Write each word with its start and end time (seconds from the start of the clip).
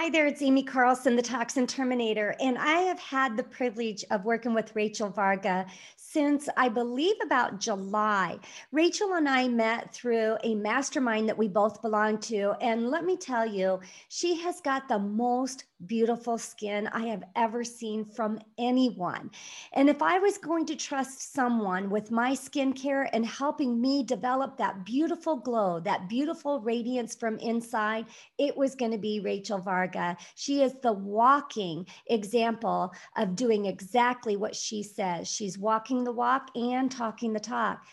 Hi 0.00 0.08
there, 0.08 0.28
it's 0.28 0.42
Amy 0.42 0.62
Carlson, 0.62 1.16
the 1.16 1.22
Toxin 1.22 1.66
Terminator, 1.66 2.36
and 2.38 2.56
I 2.56 2.82
have 2.82 3.00
had 3.00 3.36
the 3.36 3.42
privilege 3.42 4.04
of 4.12 4.24
working 4.24 4.54
with 4.54 4.76
Rachel 4.76 5.10
Varga 5.10 5.66
since 5.96 6.48
I 6.56 6.68
believe 6.68 7.16
about 7.20 7.58
July. 7.58 8.38
Rachel 8.70 9.14
and 9.14 9.28
I 9.28 9.48
met 9.48 9.92
through 9.92 10.36
a 10.44 10.54
mastermind 10.54 11.28
that 11.28 11.36
we 11.36 11.48
both 11.48 11.82
belong 11.82 12.18
to. 12.20 12.54
And 12.60 12.90
let 12.90 13.04
me 13.04 13.16
tell 13.16 13.44
you, 13.44 13.80
she 14.08 14.36
has 14.36 14.60
got 14.60 14.86
the 14.86 15.00
most 15.00 15.64
beautiful 15.86 16.38
skin 16.38 16.88
I 16.88 17.06
have 17.06 17.22
ever 17.36 17.62
seen 17.62 18.04
from 18.04 18.40
anyone. 18.58 19.30
And 19.72 19.88
if 19.88 20.02
I 20.02 20.18
was 20.18 20.36
going 20.38 20.66
to 20.66 20.76
trust 20.76 21.32
someone 21.32 21.88
with 21.88 22.10
my 22.10 22.32
skincare 22.32 23.08
and 23.12 23.24
helping 23.24 23.80
me 23.80 24.02
develop 24.02 24.56
that 24.56 24.84
beautiful 24.84 25.36
glow, 25.36 25.78
that 25.80 26.08
beautiful 26.08 26.60
radiance 26.60 27.14
from 27.14 27.38
inside, 27.38 28.06
it 28.38 28.56
was 28.56 28.74
going 28.74 28.90
to 28.90 28.98
be 28.98 29.20
Rachel 29.20 29.58
Varga. 29.58 30.16
She 30.34 30.62
is 30.62 30.74
the 30.82 30.92
walking 30.92 31.86
example 32.06 32.92
of 33.16 33.36
doing 33.36 33.66
exactly 33.66 34.36
what 34.36 34.56
she 34.56 34.82
says. 34.82 35.28
She's 35.28 35.58
walking 35.58 36.02
the 36.02 36.12
walk 36.12 36.50
and 36.56 36.90
talking 36.90 37.32
the 37.32 37.40
talk. 37.40 37.84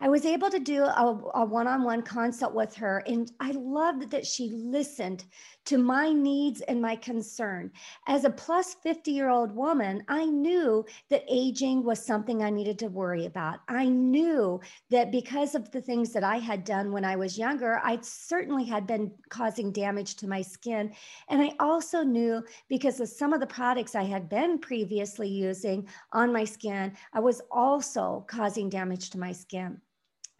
I 0.00 0.08
was 0.08 0.26
able 0.26 0.50
to 0.50 0.58
do 0.58 0.84
a 0.84 1.44
one 1.44 1.66
on 1.66 1.82
one 1.84 2.02
consult 2.02 2.54
with 2.54 2.74
her, 2.76 3.02
and 3.06 3.30
I 3.40 3.52
loved 3.52 4.10
that 4.10 4.26
she 4.26 4.50
listened 4.50 5.24
to 5.66 5.78
my 5.78 6.12
needs 6.12 6.60
and 6.62 6.80
my 6.80 6.96
concern. 6.96 7.70
As 8.06 8.24
a 8.24 8.30
plus 8.30 8.74
50 8.82 9.10
year 9.10 9.28
old 9.28 9.52
woman, 9.54 10.02
I 10.08 10.26
knew 10.26 10.84
that 11.10 11.24
aging 11.28 11.84
was 11.84 12.04
something 12.04 12.42
I 12.42 12.50
needed 12.50 12.78
to 12.80 12.88
worry 12.88 13.26
about. 13.26 13.60
I 13.68 13.88
knew 13.88 14.60
that 14.90 15.12
because 15.12 15.54
of 15.54 15.70
the 15.70 15.80
things 15.80 16.12
that 16.12 16.24
I 16.24 16.36
had 16.38 16.64
done 16.64 16.92
when 16.92 17.04
I 17.04 17.16
was 17.16 17.38
younger, 17.38 17.80
I 17.84 17.98
certainly 18.02 18.64
had 18.64 18.86
been 18.86 19.12
causing 19.28 19.72
damage 19.72 20.16
to 20.16 20.28
my 20.28 20.42
skin. 20.42 20.92
And 21.28 21.40
I 21.40 21.52
also 21.60 22.02
knew 22.02 22.42
because 22.68 23.00
of 23.00 23.08
some 23.08 23.32
of 23.32 23.40
the 23.40 23.46
products 23.46 23.94
I 23.94 24.04
had 24.04 24.28
been 24.28 24.58
previously 24.58 25.28
using 25.28 25.88
on 26.12 26.32
my 26.32 26.44
skin, 26.44 26.92
I 27.12 27.20
was 27.20 27.40
also 27.50 28.24
causing 28.28 28.68
damage 28.68 29.10
to 29.10 29.18
my 29.18 29.32
skin. 29.32 29.80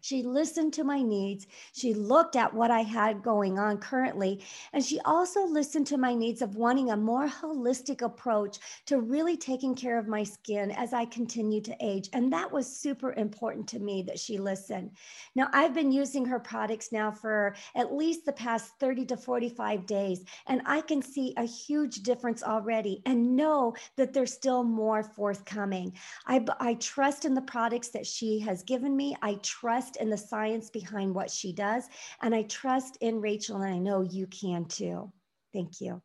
She 0.03 0.21
listened 0.21 0.73
to 0.73 0.83
my 0.83 1.01
needs. 1.01 1.47
She 1.71 1.93
looked 1.93 2.35
at 2.35 2.53
what 2.53 2.71
I 2.71 2.81
had 2.81 3.23
going 3.23 3.57
on 3.57 3.77
currently. 3.77 4.43
And 4.73 4.83
she 4.83 4.99
also 5.05 5.45
listened 5.45 5.87
to 5.87 5.97
my 5.97 6.13
needs 6.13 6.41
of 6.41 6.57
wanting 6.57 6.91
a 6.91 6.97
more 6.97 7.29
holistic 7.29 8.01
approach 8.01 8.57
to 8.87 8.99
really 8.99 9.37
taking 9.37 9.73
care 9.73 9.97
of 9.97 10.09
my 10.09 10.25
skin 10.25 10.71
as 10.71 10.91
I 10.91 11.05
continue 11.05 11.61
to 11.61 11.77
age. 11.79 12.09
And 12.11 12.33
that 12.33 12.51
was 12.51 12.67
super 12.67 13.13
important 13.13 13.65
to 13.69 13.79
me 13.79 14.03
that 14.03 14.19
she 14.19 14.37
listened. 14.37 14.91
Now, 15.35 15.47
I've 15.53 15.73
been 15.73 15.93
using 15.93 16.25
her 16.25 16.39
products 16.39 16.91
now 16.91 17.09
for 17.09 17.55
at 17.73 17.93
least 17.93 18.25
the 18.25 18.33
past 18.33 18.73
30 18.81 19.05
to 19.05 19.15
45 19.15 19.85
days, 19.85 20.25
and 20.47 20.61
I 20.65 20.81
can 20.81 21.01
see 21.01 21.33
a 21.37 21.45
huge 21.45 22.03
difference 22.03 22.43
already 22.43 23.01
and 23.05 23.37
know 23.37 23.73
that 23.95 24.11
there's 24.11 24.33
still 24.33 24.65
more 24.65 25.01
forthcoming. 25.01 25.93
I, 26.27 26.45
I 26.59 26.73
trust 26.73 27.23
in 27.23 27.33
the 27.33 27.41
products 27.41 27.87
that 27.89 28.05
she 28.05 28.39
has 28.39 28.63
given 28.63 28.97
me. 28.97 29.15
I 29.21 29.35
trust 29.35 29.92
trust 29.93 30.03
in 30.03 30.09
the 30.09 30.17
science 30.17 30.69
behind 30.69 31.13
what 31.15 31.29
she 31.31 31.53
does. 31.53 31.87
And 32.21 32.33
I 32.35 32.43
trust 32.43 32.97
in 33.01 33.21
Rachel, 33.21 33.61
and 33.61 33.73
I 33.73 33.77
know 33.77 34.01
you 34.01 34.27
can 34.27 34.65
too. 34.65 35.11
Thank 35.53 35.81
you. 35.81 36.01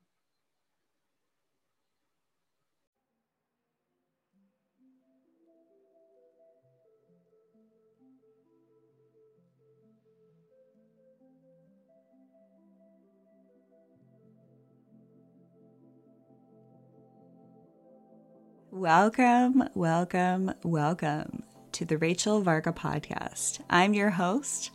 Welcome, 18.70 19.64
welcome, 19.75 20.53
welcome 20.62 21.47
to 21.78 21.84
the 21.84 21.99
Rachel 21.99 22.41
Varga 22.41 22.72
podcast. 22.72 23.61
I'm 23.71 23.94
your 23.94 24.11
host, 24.11 24.72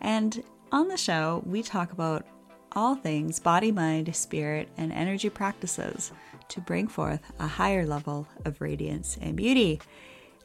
and 0.00 0.40
on 0.70 0.86
the 0.86 0.96
show, 0.96 1.42
we 1.44 1.64
talk 1.64 1.90
about 1.90 2.28
all 2.70 2.94
things 2.94 3.40
body, 3.40 3.72
mind, 3.72 4.14
spirit, 4.14 4.68
and 4.76 4.92
energy 4.92 5.28
practices 5.28 6.12
to 6.50 6.60
bring 6.60 6.86
forth 6.86 7.18
a 7.40 7.48
higher 7.48 7.84
level 7.84 8.28
of 8.44 8.60
radiance 8.60 9.18
and 9.20 9.36
beauty. 9.36 9.80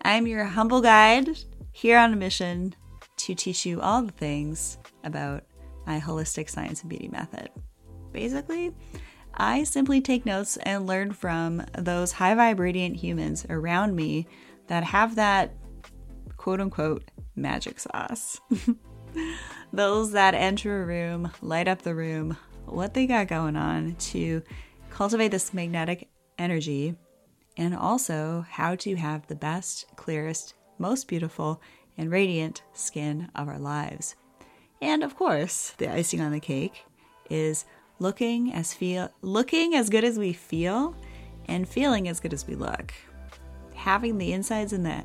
I'm 0.01 0.25
your 0.25 0.45
humble 0.45 0.81
guide 0.81 1.29
here 1.73 1.99
on 1.99 2.11
a 2.13 2.15
mission 2.15 2.73
to 3.17 3.35
teach 3.35 3.63
you 3.63 3.79
all 3.79 4.01
the 4.01 4.11
things 4.11 4.79
about 5.03 5.43
my 5.85 5.99
holistic 5.99 6.49
science 6.49 6.81
and 6.81 6.89
beauty 6.89 7.09
method. 7.09 7.51
Basically, 8.11 8.75
I 9.35 9.63
simply 9.63 10.01
take 10.01 10.25
notes 10.25 10.57
and 10.63 10.87
learn 10.87 11.11
from 11.11 11.63
those 11.77 12.13
high 12.13 12.33
vibrating 12.33 12.95
humans 12.95 13.45
around 13.47 13.95
me 13.95 14.25
that 14.69 14.83
have 14.85 15.13
that 15.13 15.53
quote 16.39 16.61
unquote 16.61 17.03
magic 17.35 17.79
sauce. 17.79 18.39
Those 19.73 20.13
that 20.13 20.33
enter 20.33 20.81
a 20.81 20.85
room, 20.85 21.31
light 21.41 21.67
up 21.67 21.81
the 21.81 21.93
room, 21.93 22.37
what 22.65 22.93
they 22.93 23.05
got 23.05 23.27
going 23.27 23.57
on 23.57 23.95
to 23.95 24.41
cultivate 24.89 25.29
this 25.29 25.53
magnetic 25.53 26.07
energy, 26.37 26.95
and 27.57 27.75
also 27.75 28.45
how 28.49 28.75
to 28.75 28.95
have 28.95 29.27
the 29.27 29.35
best, 29.35 29.85
clearest, 29.97 30.53
most 30.77 31.09
beautiful, 31.09 31.61
and 31.97 32.09
radiant 32.09 32.63
skin 32.71 33.29
of 33.35 33.49
our 33.49 33.59
lives. 33.59 34.15
And 34.81 35.03
of 35.03 35.17
course, 35.17 35.73
the 35.77 35.91
icing 35.91 36.21
on 36.21 36.31
the 36.31 36.39
cake 36.39 36.85
is 37.29 37.65
looking 37.99 38.53
as 38.53 38.73
feel 38.73 39.09
looking 39.21 39.75
as 39.75 39.89
good 39.89 40.05
as 40.05 40.17
we 40.17 40.31
feel 40.31 40.95
and 41.49 41.67
feeling 41.67 42.07
as 42.07 42.21
good 42.21 42.33
as 42.33 42.47
we 42.47 42.55
look. 42.55 42.93
Having 43.75 44.19
the 44.19 44.31
insides 44.31 44.71
and 44.71 44.85
the 44.85 45.03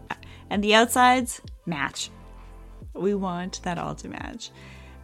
and 0.50 0.62
the 0.62 0.74
outsides 0.74 1.40
match. 1.66 2.10
We 2.94 3.14
want 3.14 3.60
that 3.62 3.78
all 3.78 3.94
to 3.96 4.08
match. 4.08 4.50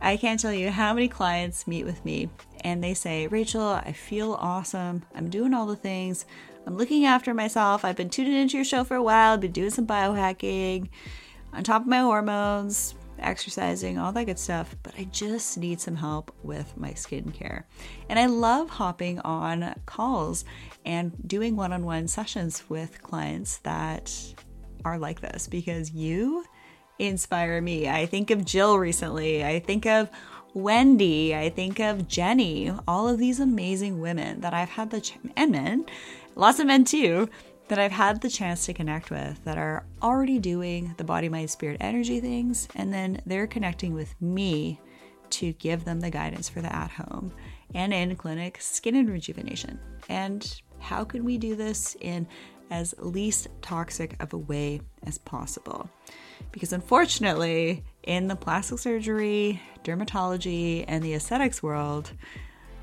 I 0.01 0.17
can't 0.17 0.41
tell 0.41 0.53
you 0.53 0.71
how 0.71 0.95
many 0.95 1.09
clients 1.09 1.67
meet 1.67 1.85
with 1.85 2.05
me 2.05 2.31
and 2.63 2.83
they 2.83 2.95
say, 2.95 3.27
Rachel, 3.27 3.63
I 3.63 3.93
feel 3.93 4.35
awesome. 4.35 5.03
I'm 5.15 5.29
doing 5.29 5.53
all 5.53 5.67
the 5.67 5.77
things. 5.77 6.25
I'm 6.67 6.77
looking 6.77 7.05
after 7.05 7.35
myself. 7.35 7.85
I've 7.85 7.97
been 7.97 8.11
tuning 8.11 8.35
into 8.35 8.57
your 8.57 8.65
show 8.65 8.85
for 8.85 8.95
a 8.95 9.03
while. 9.03 9.35
I've 9.35 9.41
been 9.41 9.53
doing 9.53 9.71
some 9.71 9.87
biohacking, 9.87 10.89
on 11.53 11.65
top 11.65 11.83
of 11.83 11.89
my 11.89 12.01
hormones, 12.01 12.95
exercising, 13.19 13.99
all 13.99 14.13
that 14.13 14.25
good 14.25 14.39
stuff. 14.39 14.77
But 14.83 14.95
I 14.99 15.05
just 15.05 15.59
need 15.59 15.81
some 15.81 15.97
help 15.97 16.35
with 16.43 16.77
my 16.77 16.91
skincare. 16.91 17.65
And 18.09 18.19
I 18.19 18.27
love 18.27 18.71
hopping 18.71 19.21
on 19.21 19.75
calls 19.87 20.45
and 20.85 21.13
doing 21.27 21.57
one 21.57 21.73
on 21.73 21.85
one 21.85 22.09
sessions 22.09 22.63
with 22.69 23.03
clients 23.03 23.59
that 23.59 24.13
are 24.85 24.99
like 24.99 25.21
this 25.21 25.47
because 25.47 25.93
you 25.93 26.45
inspire 26.99 27.61
me. 27.61 27.89
I 27.89 28.07
think 28.07 28.31
of 28.31 28.45
Jill 28.45 28.79
recently. 28.79 29.45
I 29.45 29.59
think 29.59 29.87
of 29.87 30.11
Wendy. 30.55 31.35
I 31.35 31.49
think 31.49 31.81
of 31.81 32.09
Jenny. 32.09 32.73
All 32.87 33.09
of 33.09 33.19
these 33.19 33.41
amazing 33.41 34.01
women 34.01 34.41
that 34.41 34.55
I've 34.55 34.69
had 34.71 34.91
the 34.91 35.01
ch- 35.01 35.19
and 35.37 35.53
men, 35.53 35.87
lots 36.35 36.59
of 36.59 36.67
men 36.67 36.85
too, 36.85 37.29
that 37.69 37.79
I've 37.79 37.93
had 37.93 38.21
the 38.21 38.29
chance 38.29 38.67
to 38.67 38.75
connect 38.75 39.11
with 39.11 39.43
that 39.45 39.57
are 39.57 39.85
already 40.03 40.39
doing 40.39 40.93
the 40.97 41.05
body, 41.05 41.29
mind, 41.29 41.51
spirit, 41.51 41.77
energy 41.81 42.21
things, 42.21 42.67
and 42.75 42.93
then 42.93 43.23
they're 43.27 43.47
connecting 43.47 43.95
with 43.95 44.21
me 44.21 44.81
to 45.31 45.53
give 45.55 45.85
them 45.85 46.01
the 46.01 46.11
guidance 46.11 46.49
for 46.49 46.61
the 46.61 46.75
at 46.75 46.91
home 46.91 47.33
and 47.75 47.95
in 47.95 48.17
clinic 48.17 48.61
skin 48.61 48.97
and 48.97 49.09
rejuvenation. 49.09 49.79
And 50.09 50.61
how 50.81 51.05
can 51.05 51.25
we 51.25 51.39
do 51.39 51.55
this 51.55 51.97
in 52.01 52.27
as 52.71 52.95
least 52.99 53.49
toxic 53.63 54.17
of 54.23 54.33
a 54.33 54.39
way 54.39 54.81
as 55.05 55.19
possible. 55.19 55.91
Because 56.53 56.73
unfortunately, 56.73 57.85
in 58.03 58.29
the 58.29 58.37
plastic 58.37 58.79
surgery, 58.79 59.61
dermatology, 59.85 60.85
and 60.89 61.03
the 61.03 61.15
aesthetics 61.15 61.63
world, 61.63 62.13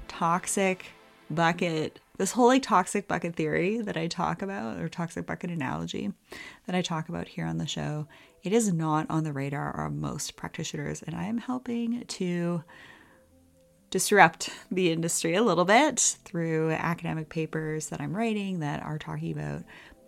toxic 0.07 0.87
bucket, 1.29 1.99
this 2.17 2.31
whole 2.31 2.47
like 2.47 2.63
toxic 2.63 3.07
bucket 3.07 3.35
theory 3.35 3.81
that 3.81 3.97
I 3.97 4.07
talk 4.07 4.41
about, 4.41 4.79
or 4.79 4.89
toxic 4.89 5.25
bucket 5.25 5.49
analogy 5.49 6.11
that 6.65 6.75
I 6.75 6.81
talk 6.81 7.09
about 7.09 7.27
here 7.27 7.45
on 7.45 7.57
the 7.57 7.67
show, 7.67 8.07
it 8.43 8.53
is 8.53 8.71
not 8.73 9.09
on 9.09 9.23
the 9.23 9.33
radar 9.33 9.85
of 9.85 9.93
most 9.93 10.35
practitioners. 10.35 11.01
And 11.01 11.15
I 11.15 11.25
am 11.25 11.37
helping 11.37 12.05
to 12.05 12.63
disrupt 13.89 14.49
the 14.71 14.91
industry 14.91 15.35
a 15.35 15.43
little 15.43 15.65
bit 15.65 16.17
through 16.25 16.71
academic 16.71 17.29
papers 17.29 17.87
that 17.89 18.01
I'm 18.01 18.15
writing 18.15 18.59
that 18.59 18.83
are 18.83 18.97
talking 18.97 19.31
about 19.31 19.63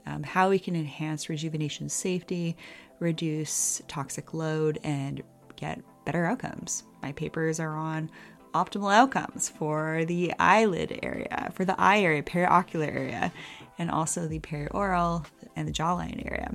um, 0.06 0.24
how 0.24 0.50
we 0.50 0.60
can 0.60 0.76
enhance 0.76 1.30
rejuvenation 1.30 1.88
safety, 1.90 2.58
reduce 3.00 3.81
toxic 3.88 4.34
load, 4.34 4.80
and 4.84 5.22
get 5.56 5.81
better 6.06 6.26
outcomes. 6.26 6.84
My 7.02 7.12
papers 7.12 7.60
are 7.60 7.76
on 7.76 8.10
optimal 8.54 8.94
outcomes 8.94 9.50
for 9.50 10.04
the 10.06 10.34
eyelid 10.40 11.00
area, 11.04 11.52
for 11.54 11.66
the 11.66 11.80
eye 11.80 12.00
area, 12.00 12.24
periocular 12.24 12.88
area, 12.88 13.31
and 13.78 13.92
also 13.92 14.28
the 14.28 14.40
perioral 14.40 15.26
and 15.56 15.68
the 15.68 15.72
jawline 15.72 16.26
area. 16.26 16.54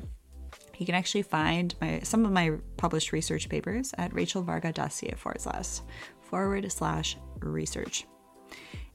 You 0.79 0.87
can 0.87 0.95
actually 0.95 1.23
find 1.23 1.75
my 1.81 2.01
some 2.01 2.25
of 2.25 2.33
my 2.33 2.59
published 2.77 3.13
research 3.13 3.49
papers 3.49 3.95
at 3.97 4.11
rachelvarga.ca 4.11 5.15
forward 5.17 5.41
slash 5.41 5.81
forward 6.35 6.73
slash 6.73 7.17
research. 7.39 8.07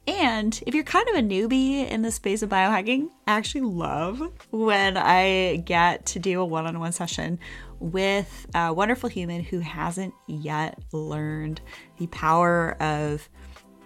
And 0.06 0.62
if 0.68 0.76
you're 0.76 0.84
kind 0.84 1.08
of 1.08 1.16
a 1.16 1.22
newbie 1.22 1.90
in 1.90 2.02
the 2.02 2.12
space 2.12 2.42
of 2.42 2.50
biohacking, 2.50 3.08
I 3.28 3.38
actually 3.38 3.62
love 3.62 4.22
when 4.52 4.98
I 4.98 5.64
get 5.66 6.06
to 6.08 6.20
do 6.20 6.42
a 6.42 6.46
one 6.46 6.66
on 6.66 6.78
one 6.82 6.92
session 6.92 7.40
with 7.80 8.46
a 8.54 8.74
wonderful 8.74 9.08
human 9.08 9.42
who 9.42 9.60
hasn't 9.60 10.14
yet 10.28 10.80
learned 10.92 11.62
the 11.98 12.08
power 12.08 12.76
of 12.82 13.30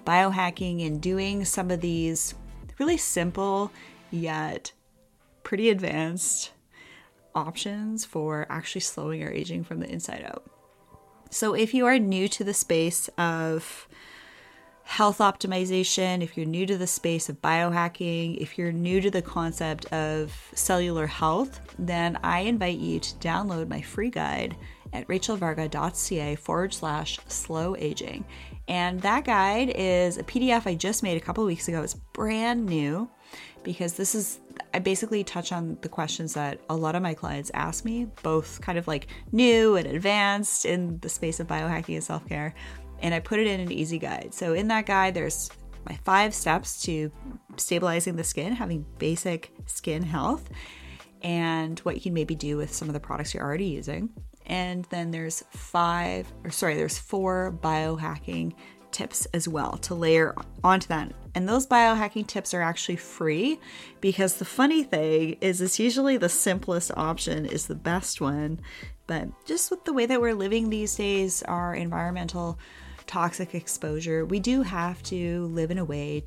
biohacking 0.04 0.84
and 0.88 1.00
doing 1.00 1.46
some 1.46 1.70
of 1.70 1.80
these 1.80 2.34
really 2.80 2.98
simple 2.98 3.72
yet 4.10 4.72
pretty 5.44 5.70
advanced 5.70 6.54
options 7.36 8.04
for 8.04 8.48
actually 8.50 8.82
slowing 8.82 9.22
our 9.22 9.30
aging 9.32 9.64
from 9.64 9.80
the 9.80 9.88
inside 9.88 10.24
out. 10.26 10.53
So, 11.34 11.56
if 11.56 11.74
you 11.74 11.88
are 11.88 11.98
new 11.98 12.28
to 12.28 12.44
the 12.44 12.54
space 12.54 13.10
of 13.18 13.88
health 14.84 15.18
optimization, 15.18 16.22
if 16.22 16.38
you're 16.38 16.46
new 16.46 16.68
to 16.68 16.78
the 16.78 16.86
space 16.86 17.28
of 17.28 17.42
biohacking, 17.42 18.38
if 18.38 18.56
you're 18.56 18.72
new 18.72 19.02
to 19.02 19.10
the 19.10 19.24
concept 19.24 19.92
of 19.92 20.32
cellular 20.54 21.08
health, 21.08 21.60
then 21.80 22.20
I 22.24 22.42
invite 22.42 22.78
you 22.78 23.00
to 23.00 23.16
download 23.16 23.68
my 23.68 23.82
free 23.82 24.12
guide 24.12 24.56
at 24.94 25.08
rachelvarga.ca 25.08 26.36
forward 26.36 26.72
slash 26.72 27.18
slow 27.28 27.76
aging. 27.78 28.26
And 28.68 29.02
that 29.02 29.26
guide 29.26 29.74
is 29.76 30.20
a 30.20 30.24
PDF 30.24 30.68
I 30.68 30.76
just 30.76 31.02
made 31.02 31.18
a 31.18 31.26
couple 31.26 31.44
weeks 31.46 31.68
ago. 31.68 31.82
It's 31.82 31.96
brand 31.96 32.68
new 32.68 33.10
because 33.64 33.94
this 33.94 34.16
is, 34.16 34.40
I 34.74 34.80
basically 34.80 35.24
touch 35.24 35.52
on 35.52 35.78
the 35.82 35.90
questions 35.90 36.34
that 36.34 36.60
a 36.70 36.76
lot 36.76 36.96
of 36.96 37.02
my 37.02 37.14
clients 37.14 37.52
ask 37.54 37.86
me, 37.86 38.08
both 38.22 38.62
kind 38.62 38.78
of 38.78 38.88
like 38.88 39.08
new 39.32 39.76
and 39.76 39.88
advanced 39.88 40.66
in 40.66 41.00
the 41.00 41.10
space 41.10 41.40
of 41.40 41.48
biohacking 41.48 41.96
and 41.96 42.04
self 42.04 42.28
care 42.28 42.54
and 43.04 43.14
I 43.14 43.20
put 43.20 43.40
it 43.40 43.48
in 43.48 43.60
an 43.60 43.72
easy 43.72 44.00
guide. 44.00 44.34
So 44.34 44.54
in 44.54 44.70
that 44.70 44.86
guide, 44.86 45.14
there's 45.14 45.52
my 45.88 46.00
five 46.06 46.34
steps 46.34 46.82
to 46.84 47.12
stabilizing 47.58 48.16
the 48.16 48.24
skin, 48.24 48.54
having 48.54 48.86
basic 48.98 49.52
skin 49.66 50.02
health, 50.02 50.50
and 51.22 51.78
what 51.80 51.96
you 51.96 52.02
can 52.02 52.14
maybe 52.14 52.34
do 52.34 52.56
with 52.58 52.74
some 52.74 52.88
of 52.88 52.94
the 52.94 53.02
products 53.02 53.34
you're 53.34 53.44
already 53.44 53.66
using. 53.66 54.10
And 54.46 54.86
then 54.86 55.12
there's 55.12 55.44
five, 55.52 56.32
or 56.46 56.50
sorry, 56.50 56.76
there's 56.76 56.98
four 56.98 57.58
biohacking 57.62 58.54
tips 58.94 59.26
as 59.34 59.48
well 59.48 59.78
to 59.80 59.96
layer 59.96 60.34
onto 60.64 60.88
that. 60.88 61.12
And 61.36 61.50
those 61.50 61.68
biohacking 61.68 62.28
tips 62.28 62.54
are 62.54 62.62
actually 62.62 62.96
free 62.96 63.60
because 64.00 64.36
the 64.36 64.46
funny 64.46 64.84
thing 64.84 65.38
is 65.42 65.62
it's 65.62 65.80
usually 65.80 66.18
the 66.18 66.30
simplest 66.30 66.92
option 66.96 67.46
is 67.46 67.68
the 67.68 67.76
best 67.76 68.22
one. 68.22 68.62
But 69.08 69.28
just 69.46 69.72
with 69.72 69.84
the 69.84 69.94
way 69.94 70.06
that 70.06 70.22
we're 70.22 70.36
living 70.36 70.70
these 70.70 70.96
days, 70.96 71.44
our 71.44 71.76
environmental 71.76 72.60
toxic 73.08 73.56
exposure, 73.56 74.26
we 74.26 74.40
do 74.40 74.62
have 74.62 75.02
to 75.04 75.48
live 75.48 75.72
in 75.72 75.80
a 75.80 75.86
way 75.86 76.26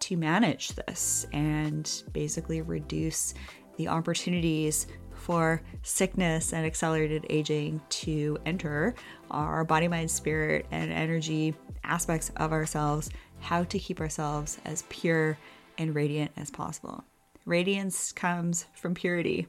to 0.00 0.16
manage 0.16 0.70
this 0.70 1.26
and 1.32 2.02
basically 2.12 2.62
reduce 2.62 3.34
the 3.76 3.88
opportunities 3.88 4.86
for 5.20 5.62
sickness 5.82 6.52
and 6.52 6.66
accelerated 6.66 7.26
aging 7.30 7.80
to 7.88 8.38
enter 8.46 8.94
our 9.30 9.64
body, 9.64 9.88
mind, 9.88 10.10
spirit, 10.10 10.66
and 10.70 10.92
energy 10.92 11.54
aspects 11.84 12.30
of 12.36 12.52
ourselves, 12.52 13.10
how 13.40 13.64
to 13.64 13.78
keep 13.78 14.00
ourselves 14.00 14.58
as 14.64 14.84
pure 14.88 15.38
and 15.78 15.94
radiant 15.94 16.30
as 16.36 16.50
possible. 16.50 17.04
Radiance 17.46 18.12
comes 18.12 18.66
from 18.74 18.94
purity. 18.94 19.46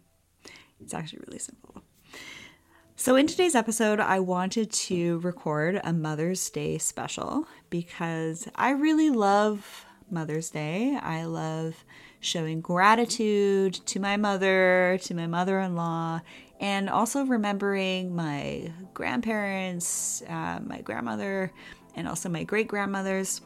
It's 0.82 0.94
actually 0.94 1.24
really 1.28 1.40
simple. 1.40 1.84
So, 2.96 3.16
in 3.16 3.26
today's 3.26 3.56
episode, 3.56 4.00
I 4.00 4.20
wanted 4.20 4.72
to 4.72 5.20
record 5.20 5.82
a 5.84 5.92
Mother's 5.92 6.48
Day 6.52 6.78
special 6.78 7.48
because 7.70 8.48
I 8.56 8.72
really 8.72 9.10
love 9.10 9.86
Mother's 10.12 10.52
Day. 10.52 10.98
I 11.02 11.26
love 11.26 11.84
showing 12.22 12.62
gratitude 12.62 13.74
to 13.74 14.00
my 14.00 14.16
mother, 14.16 14.98
to 15.02 15.14
my 15.14 15.28
mother 15.28 15.60
in 15.60 15.76
law, 15.76 16.22
and 16.60 16.90
also 16.90 17.26
remembering 17.26 18.16
my 18.16 18.72
grandparents, 18.94 20.22
uh, 20.30 20.60
my 20.64 20.80
grandmother, 20.82 21.52
and 21.96 22.08
also 22.08 22.30
my 22.30 22.44
great 22.44 22.68
grandmothers, 22.68 23.42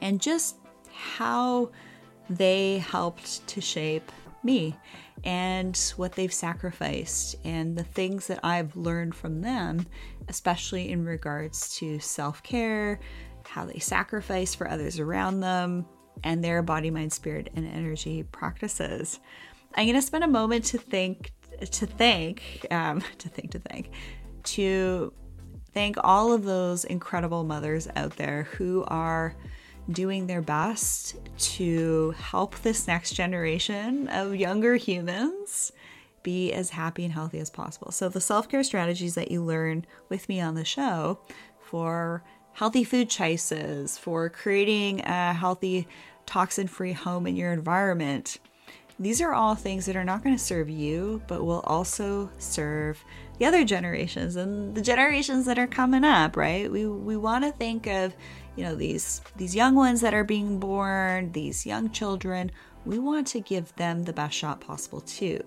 and 0.00 0.20
just 0.20 0.56
how 0.92 1.70
they 2.30 2.78
helped 2.78 3.46
to 3.46 3.60
shape 3.60 4.10
me 4.42 4.74
and 5.24 5.92
what 5.96 6.12
they've 6.12 6.32
sacrificed 6.32 7.36
and 7.44 7.76
the 7.76 7.84
things 7.84 8.26
that 8.26 8.40
I've 8.42 8.76
learned 8.76 9.14
from 9.14 9.42
them, 9.42 9.86
especially 10.28 10.90
in 10.90 11.04
regards 11.04 11.76
to 11.76 11.98
self 11.98 12.42
care, 12.42 13.00
how 13.46 13.66
they 13.66 13.78
sacrifice 13.78 14.54
for 14.54 14.68
others 14.68 14.98
around 14.98 15.40
them, 15.40 15.86
and 16.22 16.42
their 16.42 16.62
body, 16.62 16.90
mind, 16.90 17.12
spirit, 17.12 17.50
and 17.54 17.66
energy 17.66 18.22
practices. 18.22 19.20
I'm 19.74 19.86
going 19.86 19.96
to 19.96 20.02
spend 20.02 20.24
a 20.24 20.28
moment 20.28 20.64
to 20.66 20.78
think, 20.78 21.32
to 21.60 21.86
thank, 21.86 22.66
um, 22.70 23.02
to 23.18 23.28
think, 23.28 23.50
to 23.52 23.58
thank, 23.58 23.90
to 24.44 25.12
thank 25.72 25.96
all 26.02 26.32
of 26.32 26.44
those 26.44 26.84
incredible 26.84 27.44
mothers 27.44 27.88
out 27.96 28.16
there 28.16 28.44
who 28.52 28.84
are 28.86 29.34
doing 29.90 30.26
their 30.26 30.40
best 30.40 31.16
to 31.36 32.12
help 32.12 32.54
this 32.60 32.86
next 32.86 33.12
generation 33.12 34.08
of 34.08 34.34
younger 34.34 34.76
humans 34.76 35.72
be 36.22 36.52
as 36.52 36.70
happy 36.70 37.04
and 37.04 37.12
healthy 37.12 37.38
as 37.38 37.50
possible. 37.50 37.90
So, 37.92 38.08
the 38.08 38.20
self 38.20 38.48
care 38.48 38.62
strategies 38.62 39.14
that 39.14 39.30
you 39.30 39.42
learn 39.44 39.84
with 40.08 40.28
me 40.28 40.40
on 40.40 40.54
the 40.54 40.64
show 40.64 41.18
for 41.60 42.24
healthy 42.54 42.84
food 42.84 43.10
choices, 43.10 43.98
for 43.98 44.28
creating 44.28 45.00
a 45.00 45.32
healthy, 45.32 45.86
toxin 46.26 46.66
free 46.66 46.92
home 46.92 47.26
in 47.26 47.36
your 47.36 47.52
environment, 47.52 48.38
these 48.98 49.20
are 49.20 49.34
all 49.34 49.54
things 49.54 49.86
that 49.86 49.96
are 49.96 50.04
not 50.04 50.22
going 50.22 50.36
to 50.36 50.42
serve 50.42 50.70
you, 50.70 51.20
but 51.26 51.44
will 51.44 51.64
also 51.66 52.30
serve 52.38 53.04
the 53.38 53.44
other 53.44 53.64
generations 53.64 54.36
and 54.36 54.74
the 54.74 54.80
generations 54.80 55.46
that 55.46 55.58
are 55.58 55.66
coming 55.66 56.04
up, 56.04 56.36
right? 56.36 56.70
We, 56.70 56.86
we 56.86 57.16
want 57.16 57.44
to 57.44 57.50
think 57.50 57.88
of 57.88 58.14
you 58.56 58.64
know 58.64 58.74
these 58.74 59.20
these 59.36 59.54
young 59.54 59.74
ones 59.74 60.00
that 60.00 60.14
are 60.14 60.24
being 60.24 60.58
born 60.58 61.32
these 61.32 61.66
young 61.66 61.90
children 61.90 62.50
we 62.84 62.98
want 62.98 63.26
to 63.26 63.40
give 63.40 63.74
them 63.76 64.04
the 64.04 64.12
best 64.12 64.36
shot 64.36 64.60
possible 64.60 65.00
too 65.00 65.40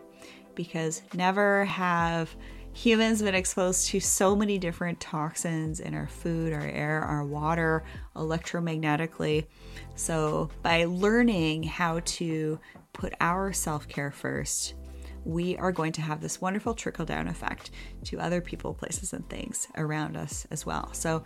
because 0.55 1.03
never 1.13 1.65
have 1.65 2.35
humans 2.77 3.23
been 3.23 3.33
exposed 3.33 3.87
to 3.87 3.99
so 3.99 4.35
many 4.35 4.59
different 4.59 4.99
toxins 4.99 5.79
in 5.79 5.95
our 5.95 6.05
food 6.05 6.53
our 6.53 6.67
air 6.67 7.01
our 7.01 7.25
water 7.25 7.83
electromagnetically 8.15 9.47
so 9.95 10.47
by 10.61 10.85
learning 10.85 11.63
how 11.63 11.99
to 12.05 12.59
put 12.93 13.15
our 13.19 13.51
self-care 13.51 14.11
first 14.11 14.75
we 15.25 15.57
are 15.57 15.71
going 15.71 15.91
to 15.91 16.01
have 16.01 16.21
this 16.21 16.39
wonderful 16.39 16.75
trickle 16.75 17.03
down 17.03 17.27
effect 17.27 17.71
to 18.05 18.17
other 18.17 18.39
people, 18.39 18.73
places, 18.73 19.11
and 19.11 19.27
things 19.29 19.67
around 19.75 20.15
us 20.15 20.47
as 20.51 20.65
well. 20.65 20.93
So, 20.93 21.23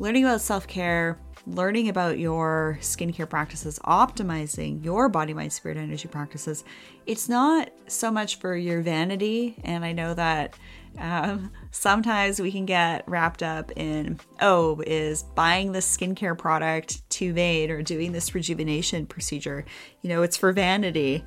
learning 0.00 0.24
about 0.24 0.40
self 0.40 0.66
care, 0.66 1.20
learning 1.46 1.88
about 1.88 2.18
your 2.18 2.78
skincare 2.80 3.30
practices, 3.30 3.78
optimizing 3.84 4.84
your 4.84 5.08
body, 5.08 5.34
mind, 5.34 5.52
spirit, 5.52 5.78
energy 5.78 6.08
practices, 6.08 6.64
it's 7.06 7.28
not 7.28 7.70
so 7.86 8.10
much 8.10 8.40
for 8.40 8.56
your 8.56 8.82
vanity. 8.82 9.56
And 9.62 9.84
I 9.84 9.92
know 9.92 10.14
that 10.14 10.58
um, 10.98 11.50
sometimes 11.70 12.40
we 12.40 12.52
can 12.52 12.66
get 12.66 13.08
wrapped 13.08 13.42
up 13.42 13.72
in, 13.76 14.20
oh, 14.40 14.80
is 14.86 15.22
buying 15.22 15.72
this 15.72 15.96
skincare 15.96 16.36
product 16.36 17.08
too 17.10 17.32
vain 17.32 17.70
or 17.70 17.82
doing 17.82 18.12
this 18.12 18.34
rejuvenation 18.34 19.06
procedure, 19.06 19.64
you 20.02 20.08
know, 20.08 20.22
it's 20.22 20.36
for 20.36 20.52
vanity. 20.52 21.24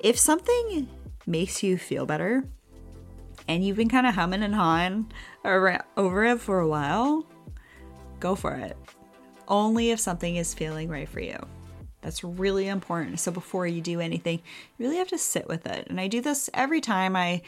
If 0.00 0.18
something 0.18 0.88
makes 1.26 1.62
you 1.62 1.78
feel 1.78 2.06
better 2.06 2.44
and 3.48 3.64
you've 3.64 3.76
been 3.76 3.88
kind 3.88 4.06
of 4.06 4.14
humming 4.14 4.42
and 4.42 4.54
hawing 4.54 5.12
over 5.44 6.24
it 6.24 6.40
for 6.40 6.60
a 6.60 6.68
while, 6.68 7.26
go 8.20 8.34
for 8.34 8.54
it. 8.54 8.76
Only 9.46 9.90
if 9.90 10.00
something 10.00 10.36
is 10.36 10.54
feeling 10.54 10.88
right 10.88 11.08
for 11.08 11.20
you. 11.20 11.38
That's 12.00 12.22
really 12.22 12.68
important. 12.68 13.20
So 13.20 13.32
before 13.32 13.66
you 13.66 13.80
do 13.80 14.00
anything, 14.00 14.42
you 14.76 14.86
really 14.86 14.98
have 14.98 15.08
to 15.08 15.18
sit 15.18 15.48
with 15.48 15.66
it. 15.66 15.86
And 15.88 15.98
I 15.98 16.08
do 16.08 16.20
this 16.20 16.50
every 16.52 16.82
time 16.82 17.16
I 17.16 17.40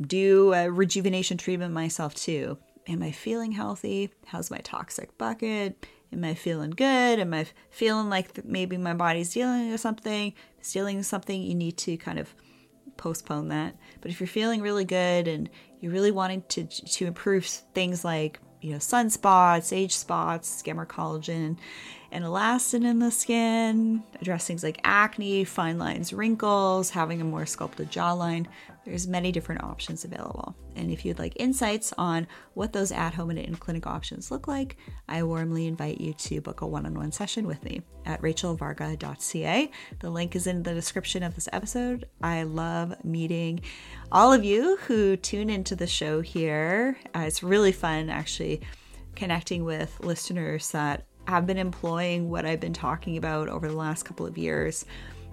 do 0.00 0.52
a 0.52 0.70
rejuvenation 0.70 1.38
treatment 1.38 1.72
myself 1.72 2.14
too. 2.14 2.58
Am 2.88 3.02
I 3.02 3.10
feeling 3.10 3.52
healthy? 3.52 4.10
How's 4.26 4.50
my 4.50 4.58
toxic 4.58 5.16
bucket? 5.18 5.86
Am 6.12 6.24
I 6.24 6.34
feeling 6.34 6.70
good? 6.70 7.18
Am 7.18 7.34
I 7.34 7.46
feeling 7.70 8.08
like 8.08 8.44
maybe 8.44 8.76
my 8.76 8.94
body's 8.94 9.32
dealing 9.32 9.72
with 9.72 9.80
something? 9.80 10.32
It's 10.58 10.72
dealing 10.72 10.96
with 10.98 11.06
something 11.06 11.42
you 11.42 11.54
need 11.54 11.76
to 11.78 11.96
kind 11.96 12.18
of 12.18 12.32
postpone 12.96 13.48
that. 13.48 13.76
But 14.00 14.10
if 14.10 14.20
you're 14.20 14.26
feeling 14.26 14.62
really 14.62 14.84
good 14.84 15.28
and 15.28 15.50
you're 15.80 15.92
really 15.92 16.12
wanting 16.12 16.42
to 16.50 16.64
to 16.66 17.06
improve 17.06 17.44
things 17.44 18.04
like 18.04 18.40
you 18.60 18.72
know 18.72 18.78
sunspots, 18.78 19.76
age 19.76 19.94
spots, 19.94 20.62
gamma 20.62 20.86
collagen, 20.86 21.58
and 22.10 22.24
elastin 22.24 22.84
in 22.84 22.98
the 22.98 23.10
skin, 23.10 24.02
address 24.20 24.46
things 24.46 24.62
like 24.62 24.80
acne, 24.84 25.44
fine 25.44 25.78
lines, 25.78 26.12
wrinkles, 26.12 26.90
having 26.90 27.20
a 27.20 27.24
more 27.24 27.46
sculpted 27.46 27.90
jawline. 27.90 28.46
There's 28.84 29.08
many 29.08 29.32
different 29.32 29.64
options 29.64 30.04
available. 30.04 30.56
And 30.76 30.92
if 30.92 31.04
you'd 31.04 31.18
like 31.18 31.32
insights 31.36 31.92
on 31.98 32.28
what 32.54 32.72
those 32.72 32.92
at 32.92 33.14
home 33.14 33.30
and 33.30 33.38
in 33.38 33.56
clinic 33.56 33.86
options 33.86 34.30
look 34.30 34.46
like, 34.46 34.76
I 35.08 35.24
warmly 35.24 35.66
invite 35.66 36.00
you 36.00 36.12
to 36.14 36.40
book 36.40 36.60
a 36.60 36.66
one 36.66 36.86
on 36.86 36.94
one 36.94 37.10
session 37.10 37.46
with 37.46 37.64
me 37.64 37.82
at 38.04 38.22
rachelvarga.ca. 38.22 39.70
The 39.98 40.10
link 40.10 40.36
is 40.36 40.46
in 40.46 40.62
the 40.62 40.74
description 40.74 41.24
of 41.24 41.34
this 41.34 41.48
episode. 41.52 42.06
I 42.22 42.44
love 42.44 42.94
meeting 43.04 43.60
all 44.12 44.32
of 44.32 44.44
you 44.44 44.76
who 44.86 45.16
tune 45.16 45.50
into 45.50 45.74
the 45.74 45.86
show 45.88 46.20
here. 46.20 46.96
Uh, 47.14 47.20
it's 47.20 47.42
really 47.42 47.72
fun 47.72 48.08
actually 48.08 48.60
connecting 49.16 49.64
with 49.64 49.98
listeners 50.00 50.70
that 50.70 51.06
have 51.26 51.46
been 51.46 51.58
employing 51.58 52.30
what 52.30 52.44
I've 52.44 52.60
been 52.60 52.72
talking 52.72 53.16
about 53.16 53.48
over 53.48 53.68
the 53.68 53.76
last 53.76 54.04
couple 54.04 54.26
of 54.26 54.38
years 54.38 54.84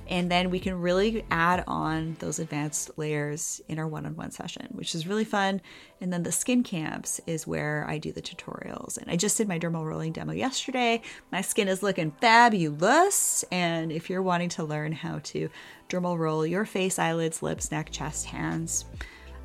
and 0.07 0.29
then 0.29 0.49
we 0.49 0.59
can 0.59 0.79
really 0.79 1.23
add 1.31 1.63
on 1.65 2.17
those 2.19 2.39
advanced 2.39 2.91
layers 2.97 3.61
in 3.69 3.79
our 3.79 3.87
one 3.87 4.05
on 4.05 4.15
one 4.15 4.31
session, 4.31 4.67
which 4.71 4.95
is 4.95 5.07
really 5.07 5.23
fun. 5.23 5.61
And 6.01 6.11
then 6.11 6.23
the 6.23 6.31
skin 6.31 6.63
camps 6.63 7.21
is 7.25 7.47
where 7.47 7.85
I 7.87 7.99
do 7.99 8.11
the 8.11 8.21
tutorials. 8.21 8.97
And 8.97 9.09
I 9.09 9.15
just 9.15 9.37
did 9.37 9.47
my 9.47 9.57
dermal 9.57 9.85
rolling 9.85 10.11
demo 10.11 10.33
yesterday. 10.33 11.01
My 11.31 11.41
skin 11.41 11.69
is 11.69 11.81
looking 11.81 12.11
fabulous. 12.19 13.43
And 13.51 13.91
if 13.91 14.09
you're 14.09 14.21
wanting 14.21 14.49
to 14.49 14.65
learn 14.65 14.91
how 14.91 15.19
to 15.23 15.49
dermal 15.89 16.17
roll 16.17 16.45
your 16.45 16.65
face, 16.65 16.99
eyelids, 16.99 17.41
lips, 17.41 17.71
neck, 17.71 17.89
chest, 17.91 18.25
hands, 18.25 18.85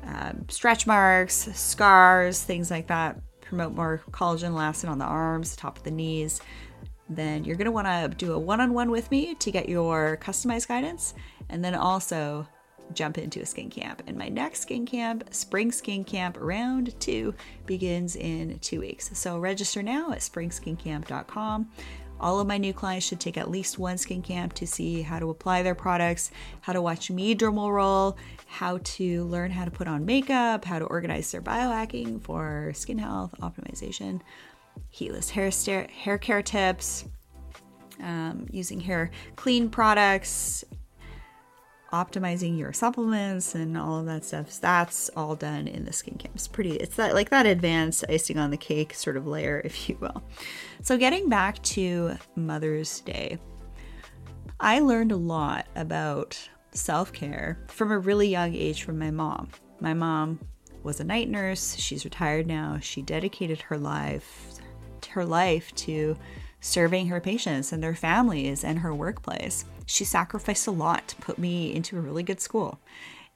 um, 0.03 0.45
stretch 0.49 0.85
marks, 0.85 1.49
scars, 1.53 2.43
things 2.43 2.69
like 2.69 2.87
that, 2.87 3.17
promote 3.49 3.73
more 3.73 4.01
collagen 4.11 4.51
elastin 4.51 4.89
on 4.89 4.99
the 4.99 5.05
arms, 5.05 5.55
top 5.55 5.77
of 5.77 5.83
the 5.83 5.91
knees 5.91 6.41
then 7.09 7.43
you're 7.43 7.55
going 7.55 7.65
to 7.65 7.71
want 7.71 7.87
to 7.87 8.15
do 8.17 8.33
a 8.33 8.39
one 8.39 8.61
on 8.61 8.73
one 8.73 8.91
with 8.91 9.09
me 9.09 9.33
to 9.35 9.51
get 9.51 9.67
your 9.67 10.17
customized 10.21 10.67
guidance 10.67 11.15
and 11.49 11.65
then 11.65 11.73
also 11.73 12.47
jump 12.93 13.17
into 13.17 13.41
a 13.41 13.45
skin 13.45 13.69
camp. 13.69 14.03
And 14.07 14.17
my 14.17 14.29
next 14.29 14.61
skin 14.61 14.85
camp, 14.85 15.23
Spring 15.31 15.71
Skin 15.71 16.03
Camp 16.03 16.37
Round 16.39 16.97
2, 16.99 17.33
begins 17.65 18.15
in 18.15 18.59
two 18.59 18.79
weeks. 18.79 19.11
So 19.13 19.39
register 19.39 19.83
now 19.83 20.11
at 20.11 20.19
springskincamp.com. 20.19 21.69
All 22.19 22.39
of 22.39 22.47
my 22.47 22.57
new 22.57 22.73
clients 22.73 23.05
should 23.05 23.19
take 23.19 23.37
at 23.37 23.49
least 23.49 23.79
one 23.79 23.97
skin 23.97 24.21
camp 24.21 24.53
to 24.53 24.67
see 24.67 25.01
how 25.01 25.19
to 25.19 25.29
apply 25.29 25.63
their 25.63 25.75
products, 25.75 26.31
how 26.61 26.73
to 26.73 26.81
watch 26.81 27.09
me 27.09 27.33
dermal 27.33 27.71
roll, 27.71 28.17
how 28.49 28.79
to 28.83 29.23
learn 29.25 29.51
how 29.51 29.63
to 29.63 29.69
put 29.69 29.87
on 29.87 30.05
makeup, 30.05 30.65
how 30.65 30.79
to 30.79 30.85
organize 30.85 31.31
their 31.31 31.41
biohacking 31.41 32.19
for 32.19 32.71
skin 32.73 32.97
health 32.97 33.33
optimization 33.41 34.19
heatless 34.89 35.29
hair, 35.29 35.87
hair 35.87 36.17
care 36.17 36.41
tips, 36.41 37.05
um, 38.01 38.47
using 38.49 38.79
hair 38.79 39.11
clean 39.35 39.69
products, 39.69 40.63
optimizing 41.93 42.57
your 42.57 42.73
supplements 42.73 43.53
and 43.53 43.77
all 43.77 43.99
of 43.99 44.07
that 44.07 44.25
stuff. 44.25 44.59
That's 44.59 45.09
all 45.15 45.35
done 45.35 45.67
in 45.67 45.85
the 45.85 45.93
skin 45.93 46.17
camp. 46.17 46.33
It's 46.35 46.47
pretty, 46.47 46.71
it's 46.77 46.95
that 46.95 47.13
like 47.13 47.29
that 47.29 47.45
advanced 47.45 48.03
icing 48.09 48.39
on 48.39 48.49
the 48.49 48.57
cake 48.57 48.95
sort 48.95 49.15
of 49.15 49.27
layer, 49.27 49.61
if 49.65 49.87
you 49.89 49.97
will. 49.99 50.23
So 50.81 50.97
getting 50.97 51.29
back 51.29 51.61
to 51.63 52.17
Mother's 52.35 53.01
Day, 53.01 53.37
I 54.59 54.79
learned 54.79 55.11
a 55.11 55.17
lot 55.17 55.67
about 55.75 56.49
self-care 56.79 57.59
from 57.67 57.91
a 57.91 57.99
really 57.99 58.27
young 58.27 58.53
age 58.55 58.83
from 58.83 58.97
my 58.97 59.11
mom. 59.11 59.49
My 59.79 59.93
mom 59.93 60.39
was 60.83 60.99
a 60.99 61.03
night 61.03 61.29
nurse. 61.29 61.75
She's 61.75 62.05
retired 62.05 62.47
now. 62.47 62.79
She 62.81 63.01
dedicated 63.01 63.61
her 63.63 63.77
life 63.77 64.59
her 65.09 65.25
life 65.25 65.73
to 65.75 66.17
serving 66.61 67.07
her 67.07 67.21
patients 67.21 67.71
and 67.71 67.81
their 67.81 67.95
families 67.95 68.63
and 68.63 68.79
her 68.79 68.93
workplace. 68.93 69.65
She 69.85 70.03
sacrificed 70.03 70.67
a 70.67 70.71
lot 70.71 71.07
to 71.09 71.15
put 71.17 71.37
me 71.37 71.73
into 71.73 71.97
a 71.97 72.01
really 72.01 72.23
good 72.23 72.41
school. 72.41 72.79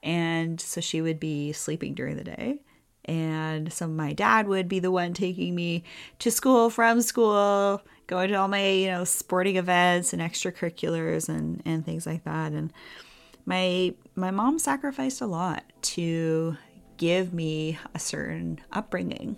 And 0.01 0.59
so 0.59 0.81
she 0.81 1.01
would 1.01 1.19
be 1.19 1.53
sleeping 1.53 1.93
during 1.93 2.17
the 2.17 2.23
day. 2.23 2.59
And 3.05 3.71
so 3.71 3.87
my 3.87 4.13
dad 4.13 4.47
would 4.47 4.67
be 4.67 4.79
the 4.79 4.91
one 4.91 5.13
taking 5.13 5.55
me 5.55 5.83
to 6.19 6.31
school 6.31 6.69
from 6.69 7.01
school, 7.01 7.81
going 8.07 8.29
to 8.29 8.35
all 8.35 8.47
my, 8.47 8.65
you 8.69 8.87
know, 8.87 9.03
sporting 9.03 9.57
events 9.57 10.13
and 10.13 10.21
extracurriculars 10.21 11.27
and, 11.27 11.61
and 11.65 11.85
things 11.85 12.05
like 12.05 12.23
that. 12.25 12.51
And 12.51 12.71
my 13.45 13.93
my 14.15 14.31
mom 14.31 14.59
sacrificed 14.59 15.21
a 15.21 15.25
lot 15.25 15.63
to 15.81 16.57
give 16.97 17.33
me 17.33 17.77
a 17.93 17.99
certain 17.99 18.59
upbringing 18.71 19.37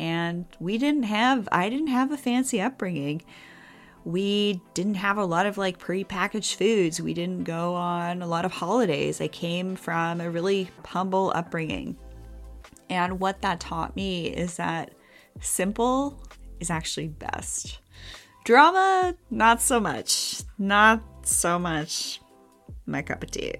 and 0.00 0.46
we 0.58 0.78
didn't 0.78 1.04
have 1.04 1.48
I 1.52 1.68
didn't 1.68 1.88
have 1.88 2.10
a 2.10 2.16
fancy 2.16 2.60
upbringing. 2.60 3.22
We 4.02 4.62
didn't 4.72 4.94
have 4.94 5.18
a 5.18 5.24
lot 5.26 5.44
of 5.44 5.58
like 5.58 5.78
pre-packaged 5.78 6.54
foods. 6.54 7.02
We 7.02 7.12
didn't 7.12 7.44
go 7.44 7.74
on 7.74 8.22
a 8.22 8.26
lot 8.26 8.46
of 8.46 8.52
holidays. 8.52 9.20
I 9.20 9.28
came 9.28 9.76
from 9.76 10.22
a 10.22 10.30
really 10.30 10.70
humble 10.86 11.32
upbringing. 11.34 11.98
And 12.88 13.20
what 13.20 13.42
that 13.42 13.60
taught 13.60 13.94
me 13.94 14.28
is 14.28 14.56
that 14.56 14.94
simple 15.40 16.22
is 16.60 16.70
actually 16.70 17.08
best. 17.08 17.78
Drama, 18.44 19.14
not 19.30 19.60
so 19.60 19.78
much. 19.78 20.42
Not 20.58 21.02
so 21.26 21.58
much 21.58 22.20
my 22.90 23.02
cup 23.02 23.22
of 23.22 23.30
tea. 23.30 23.54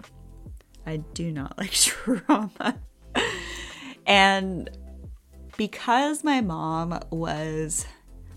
I 0.86 0.98
do 1.14 1.32
not 1.32 1.56
like 1.58 1.72
drama. 1.72 2.78
and 4.06 4.70
because 5.56 6.24
my 6.24 6.40
mom 6.40 6.98
was 7.10 7.86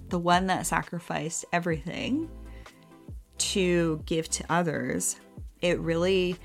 the 0.09 0.19
one 0.19 0.47
that 0.47 0.67
sacrificed 0.67 1.45
everything 1.53 2.29
to 3.38 4.01
give 4.05 4.29
to 4.29 4.43
others, 4.50 5.15
it 5.62 5.79
really 5.79 6.35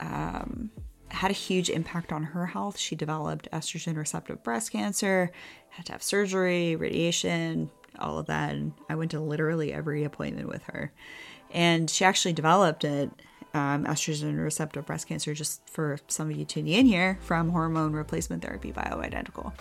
um, 0.00 0.70
had 1.08 1.30
a 1.30 1.34
huge 1.34 1.70
impact 1.70 2.12
on 2.12 2.22
her 2.22 2.46
health. 2.46 2.78
She 2.78 2.96
developed 2.96 3.48
estrogen 3.52 3.96
receptive 3.96 4.42
breast 4.42 4.72
cancer, 4.72 5.30
had 5.70 5.86
to 5.86 5.92
have 5.92 6.02
surgery, 6.02 6.76
radiation, 6.76 7.70
all 7.98 8.18
of 8.18 8.26
that. 8.26 8.54
And 8.54 8.72
I 8.88 8.96
went 8.96 9.12
to 9.12 9.20
literally 9.20 9.72
every 9.72 10.04
appointment 10.04 10.48
with 10.48 10.64
her. 10.64 10.92
And 11.52 11.88
she 11.88 12.04
actually 12.04 12.32
developed 12.32 12.84
it, 12.84 13.10
um, 13.54 13.84
estrogen 13.84 14.42
receptive 14.42 14.84
breast 14.84 15.06
cancer, 15.06 15.32
just 15.32 15.68
for 15.68 15.98
some 16.08 16.30
of 16.30 16.36
you 16.36 16.44
tuning 16.44 16.74
in 16.74 16.86
here, 16.86 17.18
from 17.22 17.48
hormone 17.48 17.92
replacement 17.92 18.42
therapy 18.42 18.72
bioidentical. 18.72 19.52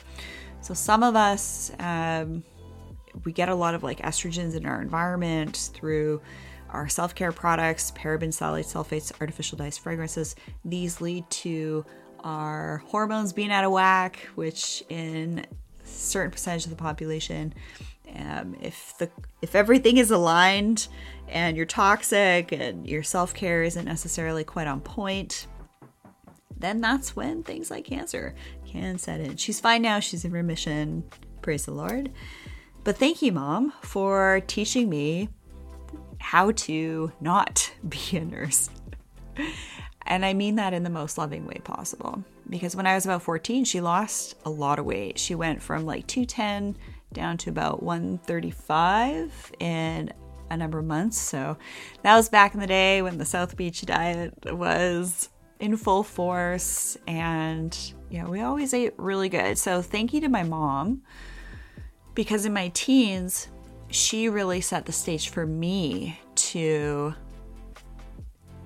So 0.61 0.73
some 0.73 1.03
of 1.03 1.15
us, 1.15 1.71
um, 1.79 2.43
we 3.23 3.31
get 3.31 3.49
a 3.49 3.55
lot 3.55 3.75
of 3.75 3.83
like 3.83 3.99
estrogens 3.99 4.55
in 4.55 4.65
our 4.65 4.81
environment 4.81 5.69
through 5.73 6.21
our 6.69 6.89
self 6.89 7.13
care 7.15 7.31
products, 7.31 7.91
paraben, 7.91 8.29
phthalate, 8.29 8.65
sulfates, 8.65 9.11
artificial 9.21 9.57
dyes, 9.57 9.77
fragrances. 9.77 10.35
These 10.65 10.99
lead 10.99 11.29
to 11.29 11.85
our 12.23 12.77
hormones 12.87 13.33
being 13.33 13.51
out 13.51 13.63
of 13.63 13.71
whack, 13.71 14.17
which 14.35 14.83
in 14.89 15.45
certain 15.83 16.31
percentage 16.31 16.63
of 16.63 16.71
the 16.71 16.75
population, 16.75 17.53
um, 18.15 18.55
if 18.61 18.97
the 18.97 19.09
if 19.41 19.55
everything 19.55 19.97
is 19.97 20.11
aligned 20.11 20.87
and 21.27 21.57
you're 21.57 21.65
toxic 21.65 22.51
and 22.51 22.87
your 22.87 23.03
self 23.03 23.33
care 23.33 23.63
isn't 23.63 23.85
necessarily 23.85 24.43
quite 24.43 24.67
on 24.67 24.81
point, 24.81 25.47
then 26.57 26.81
that's 26.81 27.15
when 27.15 27.43
things 27.43 27.71
like 27.71 27.85
cancer 27.85 28.35
can 28.65 28.97
set 28.97 29.19
in. 29.19 29.37
She's 29.37 29.59
fine 29.59 29.81
now, 29.81 29.99
she's 29.99 30.25
in 30.25 30.31
remission. 30.31 31.03
Praise 31.41 31.65
the 31.65 31.73
Lord. 31.73 32.11
But 32.83 32.97
thank 32.97 33.21
you, 33.21 33.31
Mom, 33.31 33.73
for 33.81 34.41
teaching 34.47 34.89
me 34.89 35.29
how 36.19 36.51
to 36.51 37.11
not 37.19 37.71
be 37.89 38.17
a 38.17 38.25
nurse. 38.25 38.69
and 40.05 40.25
I 40.25 40.33
mean 40.33 40.55
that 40.55 40.73
in 40.73 40.83
the 40.83 40.89
most 40.89 41.17
loving 41.17 41.45
way 41.45 41.59
possible. 41.63 42.23
Because 42.49 42.75
when 42.75 42.85
I 42.85 42.95
was 42.95 43.05
about 43.05 43.23
14, 43.23 43.65
she 43.65 43.81
lost 43.81 44.35
a 44.45 44.49
lot 44.49 44.77
of 44.77 44.85
weight. 44.85 45.17
She 45.17 45.33
went 45.33 45.61
from 45.61 45.85
like 45.85 46.07
210 46.07 46.77
down 47.13 47.37
to 47.39 47.49
about 47.49 47.83
135 47.83 49.51
in 49.59 50.11
a 50.49 50.57
number 50.57 50.79
of 50.79 50.85
months. 50.85 51.17
So 51.17 51.57
that 52.03 52.15
was 52.15 52.29
back 52.29 52.53
in 52.53 52.59
the 52.59 52.67
day 52.67 53.01
when 53.01 53.17
the 53.17 53.25
South 53.25 53.55
Beach 53.57 53.81
diet 53.81 54.33
was 54.45 55.29
in 55.59 55.77
full 55.77 56.03
force 56.03 56.97
and 57.07 57.77
yeah, 58.09 58.25
we 58.27 58.41
always 58.41 58.73
ate 58.73 58.93
really 58.97 59.29
good. 59.29 59.57
So 59.57 59.81
thank 59.81 60.13
you 60.13 60.21
to 60.21 60.29
my 60.29 60.43
mom 60.43 61.01
because 62.15 62.45
in 62.45 62.53
my 62.53 62.69
teens, 62.69 63.49
she 63.89 64.29
really 64.29 64.61
set 64.61 64.85
the 64.85 64.91
stage 64.91 65.29
for 65.29 65.45
me 65.45 66.19
to 66.35 67.13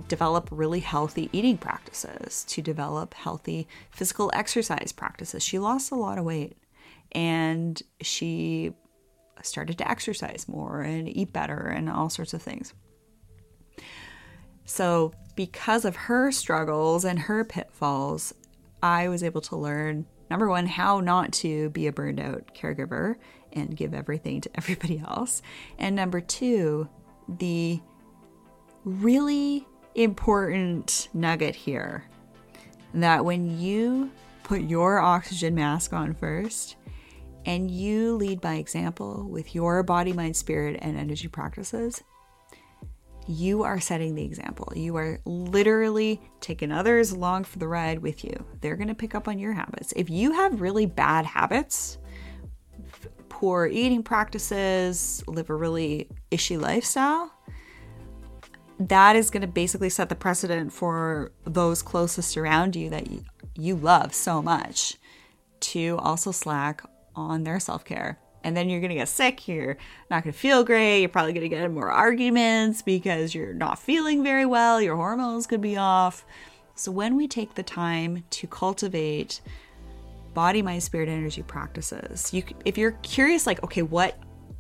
develop 0.08 0.48
really 0.51 0.80
healthy 0.80 1.30
eating 1.34 1.58
practices, 1.58 2.44
to 2.46 2.62
develop 2.62 3.13
healthy 3.13 3.68
physical 3.92 4.30
exercise 4.34 4.92
practices. 4.92 5.44
She 5.44 5.60
lost 5.60 5.92
a 5.92 5.96
lot 5.96 6.18
of 6.18 6.25
weight 6.25 6.58
and 7.11 7.81
she 8.01 8.73
started 9.43 9.77
to 9.77 9.89
exercise 9.89 10.47
more 10.47 10.81
and 10.81 11.07
eat 11.07 11.31
better 11.31 11.67
and 11.67 11.89
all 11.89 12.09
sorts 12.09 12.33
of 12.33 12.41
things. 12.41 12.73
So, 14.65 15.13
because 15.35 15.85
of 15.85 15.95
her 15.95 16.31
struggles 16.31 17.05
and 17.05 17.19
her 17.19 17.45
pitfalls, 17.45 18.33
I 18.81 19.07
was 19.07 19.23
able 19.23 19.41
to 19.41 19.55
learn 19.55 20.05
number 20.29 20.49
one, 20.49 20.65
how 20.65 20.99
not 20.99 21.31
to 21.31 21.69
be 21.69 21.87
a 21.87 21.93
burned 21.93 22.19
out 22.19 22.53
caregiver, 22.53 23.15
and 23.53 23.75
give 23.75 23.93
everything 23.93 24.41
to 24.41 24.49
everybody 24.55 24.99
else. 24.99 25.41
And 25.77 25.95
number 25.95 26.21
two, 26.21 26.89
the 27.27 27.79
really 28.83 29.65
important 29.95 31.09
nugget 31.13 31.55
here 31.55 32.05
that 32.93 33.25
when 33.25 33.59
you 33.59 34.11
put 34.43 34.61
your 34.61 34.99
oxygen 34.99 35.55
mask 35.55 35.91
on 35.91 36.13
first 36.13 36.77
and 37.48 37.72
you 37.72 38.18
lead 38.18 38.42
by 38.42 38.56
example 38.56 39.25
with 39.27 39.56
your 39.56 39.82
body, 39.82 40.12
mind, 40.12 40.36
spirit, 40.36 40.77
and 40.82 40.98
energy 40.98 41.30
practices, 41.30 42.04
you 43.25 43.63
are 43.63 43.80
setting 43.80 44.16
the 44.16 44.24
example. 44.24 44.72
You 44.75 44.98
are 44.98 45.20
literally 45.25 46.22
taking 46.42 46.74
others 46.74 47.12
along 47.12 47.46
for 47.46 47.58
the 47.58 47.68
ride 47.68 48.00
with 48.00 48.25
you. 48.25 48.46
They're 48.60 48.75
going 48.75 48.89
to 48.89 48.96
pick 48.96 49.16
up 49.16 49.30
on 49.30 49.39
your 49.39 49.54
habits. 49.54 49.94
If 49.96 50.10
you 50.10 50.34
have 50.34 50.60
really 50.60 50.86
bad 50.86 51.25
habits, 51.25 51.98
poor 53.30 53.66
eating 53.66 54.04
practices, 54.04 55.24
live 55.25 55.50
a 55.50 55.56
really 55.56 56.10
ishy 56.32 56.60
lifestyle, 56.60 57.32
that 58.77 59.16
is 59.16 59.30
going 59.30 59.42
to 59.42 59.48
basically 59.48 59.89
set 59.89 60.10
the 60.10 60.16
precedent 60.16 60.74
for 60.74 61.32
those 61.46 61.82
closest 61.82 62.38
around 62.38 62.75
you 62.75 62.89
that 62.89 63.08
you 63.56 63.75
love 63.77 64.13
so 64.13 64.42
much 64.42 64.98
to 65.60 65.98
also 66.00 66.32
slack 66.32 66.84
on 67.17 67.43
their 67.43 67.59
self 67.59 67.83
care. 67.83 68.19
And 68.43 68.55
then 68.55 68.69
you're 68.69 68.79
going 68.79 68.91
to 68.91 68.95
get 68.95 69.09
sick. 69.09 69.47
You're 69.47 69.77
not 70.09 70.24
going 70.24 70.31
to 70.31 70.39
feel 70.39 70.63
great. 70.63 71.01
You're 71.01 71.09
probably 71.09 71.33
going 71.33 71.43
to 71.43 71.50
get 71.50 71.63
in 71.63 71.74
more 71.74 71.91
arguments 71.91 72.81
because 72.81 73.36
you're 73.36 73.53
not 73.53 73.79
feeling 73.79 74.24
very 74.24 74.45
well. 74.45 74.81
Your 74.81 74.95
hormones 74.95 75.47
could 75.47 75.59
be 75.59 75.75
off. 75.75 76.24
So, 76.75 76.91
when 76.91 77.17
we 77.17 77.27
take 77.27 77.55
the 77.55 77.63
time 77.63 78.24
to 78.29 78.47
cultivate 78.47 79.41
body, 80.33 80.62
mind, 80.62 80.83
spirit, 80.83 81.09
energy 81.09 81.41
practices, 81.41 82.31
you, 82.31 82.43
if 82.63 82.77
you're 82.77 82.91
curious, 83.01 83.47
like, 83.47 83.63
okay, 83.63 83.81
what 83.81 84.17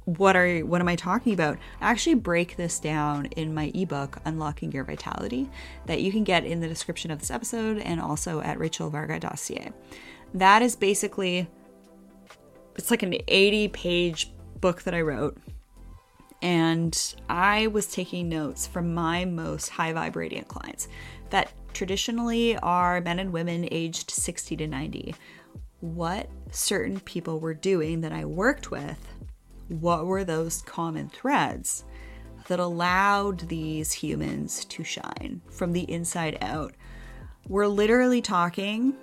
what 0.07 0.37
are 0.37 0.59
what 0.59 0.79
am 0.79 0.87
I 0.87 0.95
talking 0.95 1.33
about? 1.33 1.57
I 1.81 1.91
actually 1.91 2.15
break 2.15 2.55
this 2.55 2.79
down 2.79 3.25
in 3.35 3.53
my 3.53 3.71
ebook 3.75 4.19
Unlocking 4.23 4.71
Your 4.71 4.85
Vitality 4.85 5.49
that 5.85 6.01
you 6.01 6.13
can 6.13 6.23
get 6.23 6.45
in 6.45 6.61
the 6.61 6.67
description 6.67 7.11
of 7.11 7.19
this 7.19 7.29
episode 7.29 7.79
and 7.79 7.99
also 7.99 8.39
at 8.39 8.57
rachelvarga.ca. 8.57 9.71
That 10.33 10.61
is 10.61 10.77
basically 10.77 11.49
it's 12.77 12.91
like 12.91 13.03
an 13.03 13.15
80 13.27 13.67
page 13.69 14.31
book 14.59 14.83
that 14.83 14.93
I 14.93 15.01
wrote 15.01 15.37
and 16.41 17.15
I 17.29 17.67
was 17.67 17.87
taking 17.87 18.29
notes 18.29 18.67
from 18.67 18.93
my 18.93 19.25
most 19.25 19.69
high 19.69 19.93
vibrating 19.93 20.43
clients 20.43 20.87
that 21.31 21.51
traditionally 21.73 22.57
are 22.57 23.01
men 23.01 23.19
and 23.19 23.33
women 23.33 23.67
aged 23.71 24.11
60 24.11 24.55
to 24.57 24.67
90. 24.67 25.15
What 25.79 26.29
certain 26.51 26.99
people 26.99 27.39
were 27.39 27.53
doing 27.53 28.01
that 28.01 28.11
I 28.11 28.25
worked 28.25 28.71
with 28.71 29.13
what 29.69 30.05
were 30.05 30.23
those 30.23 30.61
common 30.61 31.09
threads 31.09 31.83
that 32.47 32.59
allowed 32.59 33.39
these 33.49 33.91
humans 33.91 34.63
to 34.65 34.83
shine 34.83 35.41
from 35.51 35.73
the 35.73 35.91
inside 35.91 36.37
out? 36.41 36.73
We're 37.47 37.67
literally 37.67 38.21
talking, 38.21 38.95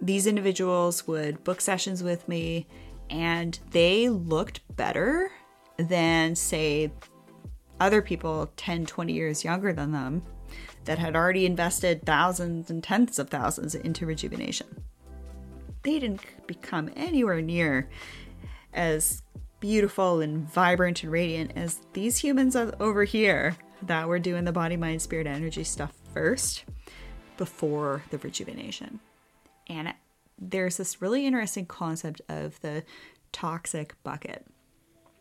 these 0.00 0.26
individuals 0.26 1.06
would 1.06 1.44
book 1.44 1.60
sessions 1.60 2.02
with 2.02 2.28
me 2.28 2.66
and 3.10 3.58
they 3.70 4.08
looked 4.08 4.60
better 4.76 5.30
than, 5.76 6.34
say, 6.34 6.92
other 7.80 8.02
people 8.02 8.50
10, 8.56 8.86
20 8.86 9.12
years 9.12 9.44
younger 9.44 9.72
than 9.72 9.92
them 9.92 10.22
that 10.84 10.98
had 10.98 11.14
already 11.14 11.46
invested 11.46 12.04
thousands 12.04 12.70
and 12.70 12.82
tens 12.82 13.18
of 13.18 13.30
thousands 13.30 13.74
into 13.74 14.06
rejuvenation. 14.06 14.66
They 15.82 15.98
didn't 15.98 16.22
become 16.46 16.90
anywhere 16.96 17.40
near 17.40 17.88
as 18.72 19.22
beautiful 19.60 20.20
and 20.20 20.48
vibrant 20.48 21.02
and 21.02 21.12
radiant 21.12 21.52
as 21.56 21.80
these 21.92 22.18
humans 22.18 22.56
over 22.56 23.04
here 23.04 23.56
that 23.82 24.08
were 24.08 24.18
doing 24.18 24.44
the 24.44 24.52
body, 24.52 24.76
mind, 24.76 25.02
spirit, 25.02 25.26
energy 25.26 25.64
stuff 25.64 25.92
first 26.12 26.64
before 27.36 28.02
the 28.10 28.18
rejuvenation. 28.18 29.00
And 29.68 29.94
there's 30.38 30.76
this 30.76 31.02
really 31.02 31.26
interesting 31.26 31.66
concept 31.66 32.20
of 32.28 32.60
the 32.60 32.84
toxic 33.32 33.94
bucket. 34.02 34.46